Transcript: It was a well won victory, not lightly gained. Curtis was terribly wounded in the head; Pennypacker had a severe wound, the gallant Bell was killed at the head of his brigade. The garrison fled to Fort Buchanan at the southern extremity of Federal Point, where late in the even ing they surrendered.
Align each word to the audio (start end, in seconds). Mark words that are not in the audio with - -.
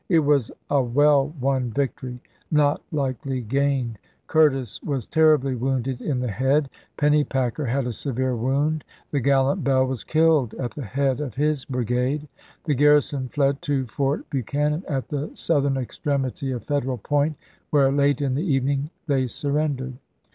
It 0.09 0.17
was 0.17 0.49
a 0.67 0.81
well 0.81 1.31
won 1.39 1.69
victory, 1.69 2.19
not 2.49 2.81
lightly 2.91 3.41
gained. 3.41 3.99
Curtis 4.25 4.81
was 4.81 5.05
terribly 5.05 5.53
wounded 5.53 6.01
in 6.01 6.19
the 6.21 6.31
head; 6.31 6.71
Pennypacker 6.97 7.67
had 7.67 7.85
a 7.85 7.93
severe 7.93 8.35
wound, 8.35 8.83
the 9.11 9.19
gallant 9.19 9.63
Bell 9.63 9.85
was 9.85 10.03
killed 10.03 10.55
at 10.55 10.71
the 10.71 10.81
head 10.81 11.21
of 11.21 11.35
his 11.35 11.65
brigade. 11.65 12.27
The 12.63 12.73
garrison 12.73 13.29
fled 13.29 13.61
to 13.61 13.85
Fort 13.85 14.27
Buchanan 14.31 14.83
at 14.89 15.09
the 15.09 15.29
southern 15.35 15.77
extremity 15.77 16.51
of 16.51 16.63
Federal 16.65 16.97
Point, 16.97 17.35
where 17.69 17.91
late 17.91 18.21
in 18.21 18.33
the 18.33 18.41
even 18.41 18.69
ing 18.69 18.89
they 19.05 19.27
surrendered. 19.27 19.93